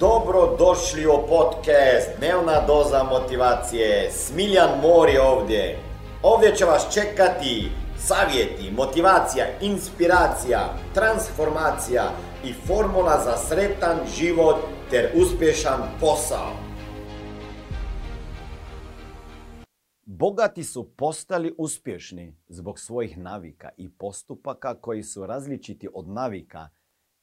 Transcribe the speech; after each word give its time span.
Dobro 0.00 0.56
došli 0.58 1.06
u 1.06 1.26
podcast 1.28 2.08
Dnevna 2.18 2.66
doza 2.66 3.02
motivacije. 3.02 4.10
Smiljan 4.10 4.80
Mori 4.82 5.18
ovdje. 5.18 5.78
Ovdje 6.22 6.56
će 6.56 6.64
vas 6.64 6.94
čekati 6.94 7.70
savjeti, 7.98 8.70
motivacija, 8.76 9.46
inspiracija, 9.60 10.74
transformacija 10.94 12.10
i 12.44 12.52
formula 12.52 13.20
za 13.24 13.36
sretan 13.36 13.98
život 14.18 14.56
ter 14.90 15.10
uspješan 15.14 15.80
posao. 16.00 16.50
Bogati 20.04 20.64
su 20.64 20.90
postali 20.96 21.54
uspješni 21.58 22.36
zbog 22.48 22.78
svojih 22.78 23.18
navika 23.18 23.68
i 23.76 23.90
postupaka 23.90 24.74
koji 24.74 25.02
su 25.02 25.26
različiti 25.26 25.88
od 25.94 26.08
navika 26.08 26.68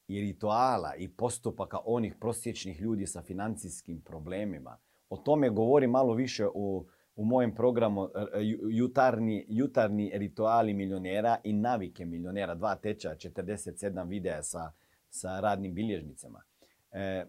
i 0.07 0.21
rituala 0.21 0.95
i 0.95 1.07
postupaka 1.07 1.79
onih 1.85 2.15
prosječnih 2.19 2.81
ljudi 2.81 3.07
sa 3.07 3.21
financijskim 3.21 4.01
problemima. 4.01 4.77
O 5.09 5.17
tome 5.17 5.49
govori 5.49 5.87
malo 5.87 6.13
više 6.13 6.47
u, 6.53 6.85
u 7.15 7.25
mojem 7.25 7.55
programu 7.55 8.05
e, 8.05 8.07
e, 8.19 8.41
jutarnji, 8.71 9.45
jutarnji 9.49 10.11
rituali 10.13 10.73
milionera 10.73 11.37
i 11.43 11.53
navike 11.53 12.05
milionera. 12.05 12.55
Dva 12.55 12.75
tečaja, 12.75 13.15
47 13.15 14.07
videa 14.07 14.43
sa, 14.43 14.71
sa 15.09 15.39
radnim 15.39 15.73
bilježnicama. 15.73 16.43
E, 16.91 17.25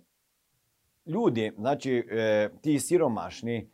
ljudi, 1.07 1.53
znači 1.59 2.05
ti 2.61 2.81
siromašni 2.81 3.71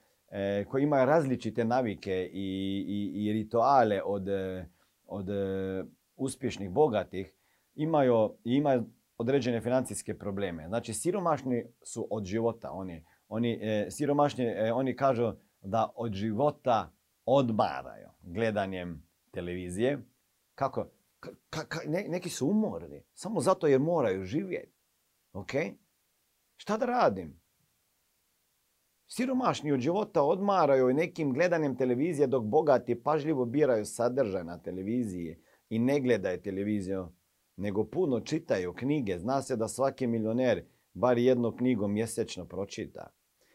koji 0.68 0.82
imaju 0.82 1.06
različite 1.06 1.64
navike 1.64 2.30
i, 2.32 2.84
i, 2.88 3.24
i 3.24 3.32
rituale 3.32 4.02
od, 4.02 4.28
od 5.06 5.28
uspješnih, 6.16 6.70
bogatih, 6.70 7.34
imaju, 7.74 8.36
imaju 8.44 8.84
određene 9.18 9.60
financijske 9.60 10.18
probleme. 10.18 10.68
Znači, 10.68 10.94
siromašni 10.94 11.64
su 11.82 12.06
od 12.10 12.24
života. 12.24 12.70
Oni, 12.70 13.04
oni, 13.28 13.58
e, 13.62 13.86
siromašni, 13.90 14.44
e, 14.44 14.72
oni 14.72 14.96
kažu 14.96 15.32
da 15.60 15.92
od 15.96 16.12
života 16.12 16.92
odmaraju 17.24 18.08
gledanjem 18.22 19.02
televizije. 19.30 19.98
Kako? 20.54 20.86
neki 22.08 22.28
su 22.28 22.48
umorni. 22.48 23.02
Samo 23.14 23.40
zato 23.40 23.66
jer 23.66 23.80
moraju 23.80 24.24
živjeti. 24.24 24.72
Ok? 25.32 25.50
Šta 26.56 26.76
da 26.76 26.86
radim? 26.86 27.40
Siromašni 29.06 29.72
od 29.72 29.80
života 29.80 30.22
odmaraju 30.22 30.94
nekim 30.94 31.32
gledanjem 31.32 31.76
televizije 31.76 32.26
dok 32.26 32.44
bogati 32.44 33.02
pažljivo 33.02 33.44
biraju 33.44 33.84
sadržaj 33.84 34.44
na 34.44 34.58
televiziji 34.58 35.36
i 35.68 35.78
ne 35.78 36.00
gledaju 36.00 36.42
televiziju 36.42 37.08
nego 37.56 37.84
puno 37.84 38.20
čitaju 38.20 38.74
knjige. 38.74 39.18
Zna 39.18 39.42
se 39.42 39.56
da 39.56 39.68
svaki 39.68 40.06
milioner 40.06 40.64
bar 40.94 41.18
jednu 41.18 41.56
knjigu 41.56 41.88
mjesečno 41.88 42.44
pročita. 42.44 43.10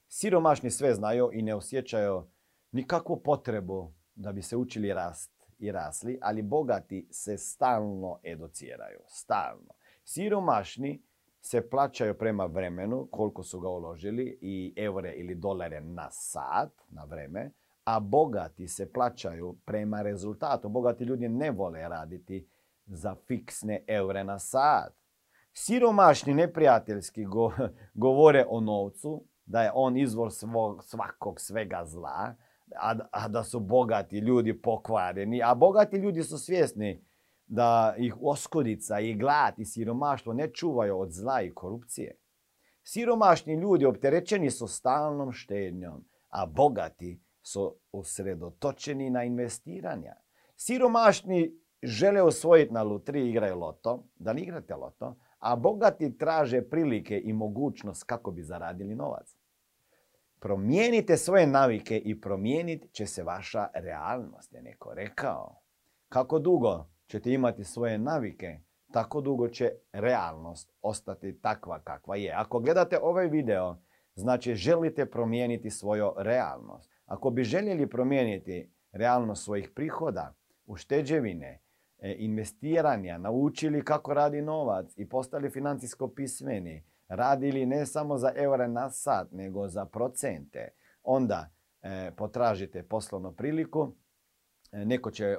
Siromašni 0.08 0.72
sve 0.72 0.94
znaju 0.94 1.30
i 1.34 1.42
ne 1.42 1.56
osjećaju 1.56 2.23
nikakvu 2.72 3.23
potrebu 3.23 3.94
da 4.16 4.32
bi 4.32 4.42
se 4.42 4.58
učili 4.58 4.94
rast 4.94 5.32
i 5.60 5.72
rasli, 5.72 6.20
ali 6.22 6.42
bogati 6.42 7.08
se 7.11 7.38
stalno 7.38 8.20
educiraju. 8.23 9.00
Stalno. 9.08 9.73
Siromašni 10.04 11.04
se 11.42 11.70
plaćaju 11.70 12.17
prema 12.17 12.45
vremenu 12.45 13.08
koliko 13.11 13.44
su 13.44 13.60
ga 13.60 13.70
uložili 13.70 14.38
i 14.42 14.73
eure 14.78 15.14
ili 15.14 15.36
dolare 15.36 15.82
na 15.82 16.11
sat, 16.11 16.82
na 16.89 17.04
vreme, 17.04 17.52
a 17.92 18.00
bogati 18.00 18.68
se 18.68 18.94
plaćaju 18.94 19.56
prema 19.66 20.02
rezultatu. 20.02 20.70
Bogati 20.70 21.04
ljudi 21.04 21.30
ne 21.30 21.52
vole 21.52 21.90
raditi 21.90 22.48
za 22.86 23.16
fiksne 23.28 23.84
eure 23.88 24.24
na 24.24 24.40
sat. 24.40 24.94
Siromašni 25.54 26.34
neprijateljski 26.34 27.26
govore 28.04 28.46
o 28.50 28.60
novcu, 28.60 29.24
da 29.46 29.62
je 29.62 29.72
on 29.74 29.98
izvor 29.98 30.32
svog, 30.32 30.84
svakog 30.84 31.42
svega 31.42 31.82
zla, 31.86 32.36
a, 32.82 32.96
a 33.12 33.28
da 33.28 33.44
su 33.44 33.60
bogati 33.60 34.18
ljudi 34.18 34.62
pokvareni. 34.62 35.42
A 35.44 35.56
bogati 35.56 35.98
ljudi 35.98 36.23
su 36.23 36.38
svjesni 36.38 37.06
da 37.48 37.96
ih 37.98 38.16
oskodica 38.22 39.00
i 39.00 39.14
glad 39.14 39.54
i 39.58 39.66
siromaštvo 39.66 40.34
ne 40.34 40.48
čuvaju 40.54 41.00
od 41.00 41.12
zla 41.12 41.42
i 41.42 41.54
korupcije. 41.54 42.16
Siromašni 42.84 43.54
ljudi 43.54 43.86
opterećeni 43.86 44.52
su 44.52 44.68
stalnom 44.68 45.32
štednjom, 45.32 46.06
a 46.30 46.46
bogati 46.46 47.20
su 47.42 47.76
usredotočeni 47.92 49.10
na 49.10 49.24
investiranja. 49.24 50.16
Siromašni 50.56 51.62
žele 51.84 52.22
osvojiti 52.22 52.74
na 52.74 52.84
lutri, 52.84 53.30
igraju 53.30 53.60
loto, 53.60 54.04
da 54.16 54.34
ne 54.34 54.42
igrate 54.42 54.76
loto, 54.76 55.16
a 55.40 55.56
bogati 55.56 56.18
traže 56.18 56.62
prilike 56.62 57.22
i 57.24 57.34
mogućnost 57.34 58.04
kako 58.04 58.32
bi 58.32 58.44
zaradili 58.44 58.96
novac. 58.96 59.38
Promijenite 60.40 61.18
svoje 61.18 61.48
navike 61.48 61.98
i 61.98 62.22
promijenit 62.22 62.92
će 62.92 63.06
se 63.06 63.24
vaša 63.24 63.68
realnost, 63.73 64.54
je 64.54 64.62
neko 64.62 64.94
rekao. 64.94 65.62
Kako 66.10 66.40
dugo 66.40 66.86
ćete 67.08 67.34
imati 67.34 67.64
svoje 67.64 67.98
navike, 67.98 68.60
tako 68.92 69.22
dugo 69.22 69.48
će 69.48 69.72
realnost 69.92 70.72
ostati 70.82 71.42
takva 71.42 71.80
kakva 71.80 72.16
je. 72.16 72.34
Ako 72.34 72.60
gledate 72.60 73.00
ovaj 73.02 73.28
video, 73.28 73.78
znači 74.16 74.56
želite 74.56 75.06
promijeniti 75.06 75.70
svoju 75.70 76.14
realnost. 76.18 76.92
Ako 77.11 77.30
bi 77.30 77.44
željeli 77.44 77.89
promijeniti 77.89 78.72
realnost 78.92 79.44
svojih 79.44 79.70
prihoda, 79.76 80.33
ušteđevine, 80.66 81.61
e, 81.99 82.16
investiranja, 82.17 83.17
naučili 83.17 83.86
kako 83.86 84.14
radi 84.14 84.42
novac 84.42 84.94
i 84.98 85.10
postali 85.10 85.49
financijsko 85.49 86.08
pismeni, 86.08 86.83
radili 87.08 87.66
ne 87.66 87.86
samo 87.86 88.17
za 88.17 88.32
eure 88.36 88.67
na 88.67 88.89
sat, 88.89 89.32
nego 89.32 89.67
za 89.67 89.86
procente, 89.86 90.70
onda 91.04 91.49
e, 91.82 92.11
potražite 92.17 92.83
poslovnu 92.83 93.32
priliku, 93.32 93.93
e, 94.72 94.86
neko 94.86 95.11
će 95.11 95.36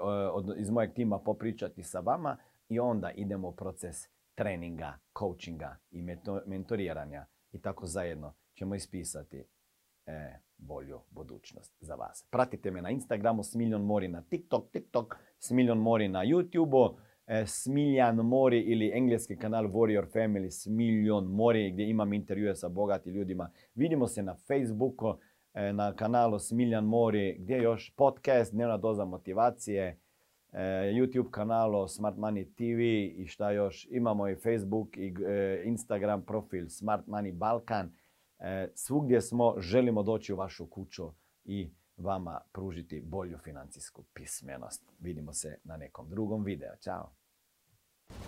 iz 0.56 0.70
mojeg 0.70 0.92
tima 0.94 1.18
popričati 1.18 1.82
sa 1.82 2.00
vama 2.00 2.36
i 2.68 2.80
onda 2.80 3.10
idemo 3.10 3.48
u 3.48 3.56
proces 3.56 3.96
treninga, 4.34 4.98
coachinga 5.18 5.76
i 5.90 6.02
mentoriranja 6.46 7.26
i 7.52 7.60
tako 7.60 7.86
zajedno 7.86 8.34
ćemo 8.54 8.74
ispisati 8.74 9.44
e, 10.06 10.38
bolju 10.58 11.00
budućnost 11.10 11.72
za 11.80 11.94
vas. 11.94 12.28
Pratite 12.30 12.70
me 12.70 12.82
na 12.82 12.90
Instagramu 12.90 13.42
Smiljon 13.42 13.84
Mori 13.84 14.08
na 14.08 14.22
TikTok, 14.22 14.70
TikTok 14.70 15.16
Smiljon 15.38 15.78
Mori 15.78 16.08
na 16.08 16.24
YouTubeu, 16.24 16.94
e, 17.26 17.46
Smiljan 17.46 18.16
Mori 18.16 18.60
ili 18.60 18.90
engleski 18.94 19.36
kanal 19.36 19.64
Warrior 19.64 20.06
Family 20.12 20.50
Smiljon 20.50 21.24
Mori 21.24 21.70
gdje 21.70 21.90
imam 21.90 22.12
intervjue 22.12 22.54
sa 22.54 22.68
bogati 22.68 23.10
ljudima. 23.10 23.50
Vidimo 23.74 24.08
se 24.08 24.22
na 24.22 24.34
Facebooku, 24.34 25.18
e, 25.54 25.72
na 25.72 25.96
kanalu 25.96 26.38
Smiljan 26.38 26.84
Mori, 26.84 27.36
gdje 27.38 27.62
još 27.62 27.94
podcast, 27.96 28.52
dnevna 28.52 28.76
doza 28.76 29.04
motivacije, 29.04 29.98
e, 30.52 30.58
YouTube 30.94 31.30
kanalu 31.30 31.88
Smart 31.88 32.16
Money 32.16 32.44
TV 32.54 32.80
i 33.22 33.26
šta 33.26 33.50
još. 33.50 33.88
Imamo 33.90 34.28
i 34.28 34.36
Facebook 34.36 34.96
i 34.96 35.14
e, 35.26 35.62
Instagram 35.64 36.22
profil 36.22 36.68
Smart 36.68 37.06
Money 37.06 37.32
Balkan. 37.32 37.90
E, 38.42 38.68
svugdje 38.74 39.20
smo, 39.20 39.54
želimo 39.58 40.02
doći 40.02 40.32
u 40.32 40.36
vašu 40.36 40.66
kuću 40.66 41.10
i 41.44 41.70
vama 41.96 42.40
pružiti 42.52 43.00
bolju 43.00 43.38
financijsku 43.38 44.04
pismenost. 44.14 44.82
Vidimo 44.98 45.32
se 45.32 45.58
na 45.64 45.76
nekom 45.76 46.08
drugom 46.08 46.44
videu. 46.44 46.76
Ćao! 46.80 47.12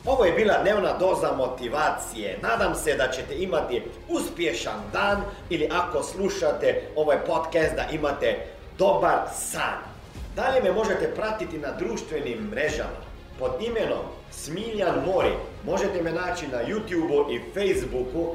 Ovo 0.06 0.24
je 0.24 0.32
bila 0.32 0.62
dnevna 0.62 0.98
doza 0.98 1.32
motivacije. 1.36 2.38
Nadam 2.42 2.74
se 2.74 2.96
da 2.96 3.10
ćete 3.12 3.42
imati 3.42 3.82
uspješan 4.08 4.80
dan 4.92 5.22
ili 5.50 5.68
ako 5.72 6.02
slušate 6.02 6.82
ovaj 6.96 7.24
podcast 7.26 7.76
da 7.76 7.88
imate 7.92 8.46
dobar 8.78 9.28
san. 9.32 9.78
Dalje 10.36 10.62
me 10.62 10.72
možete 10.72 11.14
pratiti 11.14 11.58
na 11.58 11.72
društvenim 11.72 12.38
mrežama 12.38 13.00
pod 13.38 13.50
imenom 13.60 14.04
Smiljan 14.30 15.04
Mori. 15.06 15.34
Možete 15.64 16.02
me 16.02 16.12
naći 16.12 16.46
na 16.48 16.58
YouTubeu 16.58 17.34
i 17.34 17.40
Facebooku 17.54 18.34